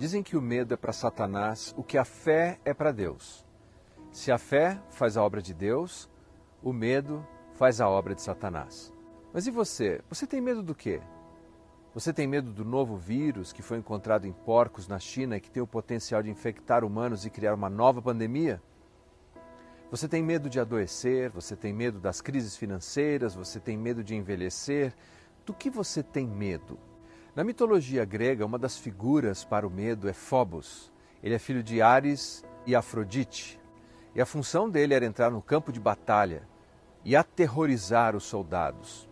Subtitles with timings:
[0.00, 3.46] Dizem que o medo é para Satanás o que a fé é para Deus.
[4.10, 6.08] Se a fé faz a obra de Deus,
[6.62, 7.22] o medo
[7.52, 8.94] faz a obra de Satanás.
[9.30, 10.00] Mas e você?
[10.08, 11.02] Você tem medo do quê?
[11.92, 15.50] Você tem medo do novo vírus que foi encontrado em porcos na China e que
[15.50, 18.62] tem o potencial de infectar humanos e criar uma nova pandemia?
[19.90, 24.16] Você tem medo de adoecer, você tem medo das crises financeiras, você tem medo de
[24.16, 24.94] envelhecer.
[25.44, 26.78] Do que você tem medo?
[27.34, 30.92] Na mitologia grega, uma das figuras para o medo é Phobos.
[31.22, 33.60] Ele é filho de Ares e Afrodite.
[34.16, 36.42] E a função dele era entrar no campo de batalha
[37.04, 39.08] e aterrorizar os soldados.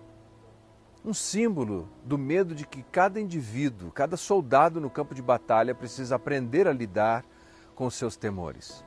[1.05, 6.17] Um símbolo do medo de que cada indivíduo, cada soldado no campo de batalha precisa
[6.17, 7.25] aprender a lidar
[7.77, 8.85] com seus temores.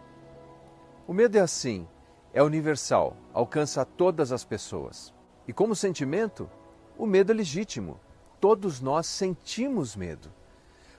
[1.07, 1.88] O medo é assim,
[2.34, 5.13] é universal, alcança todas as pessoas.
[5.48, 6.49] E como sentimento,
[6.98, 7.98] o medo é legítimo.
[8.41, 10.27] Todos nós sentimos medo.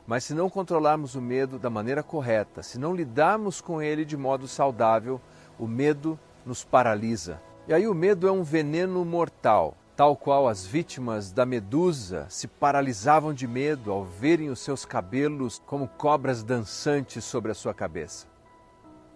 [0.07, 4.17] Mas se não controlarmos o medo da maneira correta, se não lidarmos com ele de
[4.17, 5.21] modo saudável,
[5.59, 7.43] o medo nos paralisa.
[7.67, 12.47] E aí o medo é um veneno mortal, tal qual as vítimas da medusa se
[12.47, 18.29] paralisavam de medo ao verem os seus cabelos como cobras dançantes sobre a sua cabeça.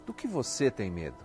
[0.05, 1.19] Do que você tem medo?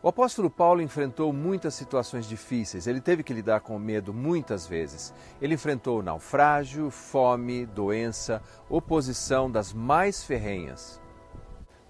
[0.00, 4.64] O apóstolo Paulo enfrentou muitas situações difíceis, ele teve que lidar com o medo muitas
[4.64, 5.12] vezes.
[5.42, 11.00] Ele enfrentou naufrágio, fome, doença, oposição das mais ferrenhas.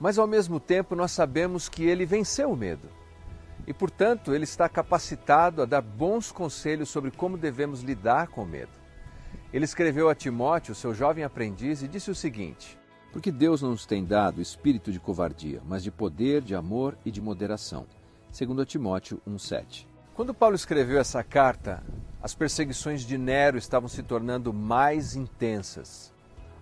[0.00, 2.88] Mas ao mesmo tempo nós sabemos que ele venceu o medo.
[3.66, 8.46] E portanto, ele está capacitado a dar bons conselhos sobre como devemos lidar com o
[8.46, 8.72] medo.
[9.52, 12.77] Ele escreveu a Timóteo, seu jovem aprendiz, e disse o seguinte:
[13.12, 17.10] porque Deus não nos tem dado espírito de covardia, mas de poder, de amor e
[17.10, 17.86] de moderação.
[18.30, 19.86] Segundo Timóteo 1:7.
[20.14, 21.82] Quando Paulo escreveu essa carta,
[22.22, 26.12] as perseguições de Nero estavam se tornando mais intensas.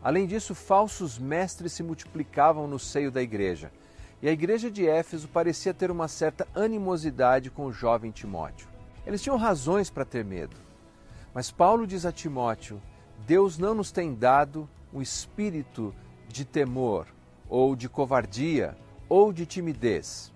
[0.03, 3.73] Além disso, falsos mestres se multiplicavam no seio da igreja,
[4.23, 8.69] e a igreja de Éfeso parecia ter uma certa animosidade com o jovem Timóteo.
[9.07, 10.57] Eles tinham razões para ter medo.
[11.35, 12.81] Mas Paulo diz a Timóteo:
[13.27, 15.95] Deus não nos tem dado um espírito
[16.37, 17.07] de temor,
[17.49, 18.77] ou de covardia,
[19.09, 20.31] ou de timidez.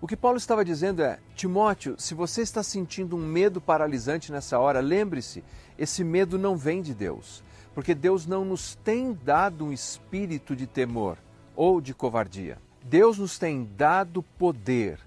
[0.00, 4.58] O que Paulo estava dizendo é: Timóteo, se você está sentindo um medo paralisante nessa
[4.58, 5.44] hora, lembre-se,
[5.78, 7.44] esse medo não vem de Deus,
[7.74, 11.18] porque Deus não nos tem dado um espírito de temor
[11.54, 12.56] ou de covardia.
[12.82, 14.98] Deus nos tem dado poder.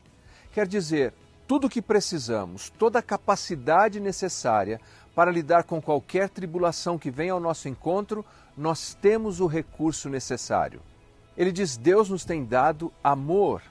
[0.52, 1.12] Quer dizer,
[1.47, 4.79] tudo o que precisamos, toda a capacidade necessária
[5.16, 8.23] para lidar com qualquer tribulação que venha ao nosso encontro,
[8.58, 10.81] nós temos o recurso necessário.
[11.38, 13.62] Ele diz: Deus nos tem dado amor.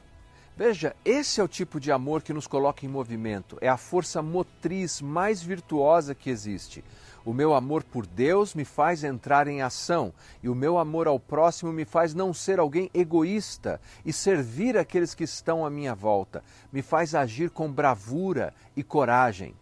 [0.57, 4.21] Veja, esse é o tipo de amor que nos coloca em movimento, é a força
[4.21, 6.85] motriz mais virtuosa que existe.
[7.25, 10.13] O meu amor por Deus me faz entrar em ação
[10.43, 15.15] e o meu amor ao próximo me faz não ser alguém egoísta e servir aqueles
[15.15, 19.55] que estão à minha volta, me faz agir com bravura e coragem.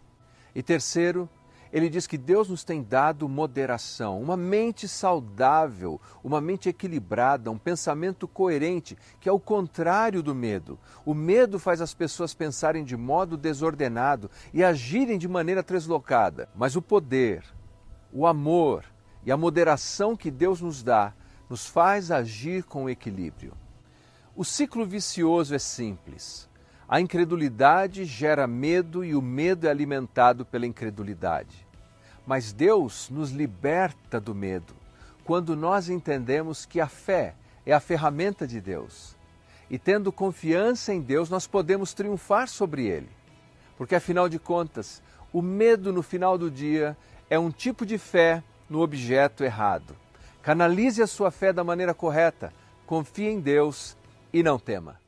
[0.53, 1.29] E terceiro,
[1.71, 7.57] ele diz que Deus nos tem dado moderação, uma mente saudável, uma mente equilibrada, um
[7.57, 10.77] pensamento coerente, que é o contrário do medo.
[11.05, 16.49] O medo faz as pessoas pensarem de modo desordenado e agirem de maneira deslocada.
[16.53, 17.43] Mas o poder,
[18.11, 18.83] o amor
[19.25, 21.13] e a moderação que Deus nos dá
[21.49, 23.53] nos faz agir com equilíbrio.
[24.35, 26.49] O ciclo vicioso é simples.
[26.91, 31.65] A incredulidade gera medo e o medo é alimentado pela incredulidade.
[32.27, 34.73] Mas Deus nos liberta do medo
[35.23, 37.33] quando nós entendemos que a fé
[37.65, 39.15] é a ferramenta de Deus.
[39.69, 43.07] E tendo confiança em Deus, nós podemos triunfar sobre ele.
[43.77, 46.97] Porque afinal de contas, o medo no final do dia
[47.29, 49.95] é um tipo de fé no objeto errado.
[50.41, 52.51] Canalize a sua fé da maneira correta,
[52.85, 53.95] confie em Deus
[54.33, 55.00] e não tema.